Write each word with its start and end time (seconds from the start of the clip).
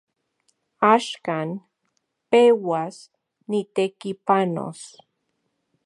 Axkan 0.93 1.49
peuas 2.29 2.97
nitekipanos. 3.49 4.79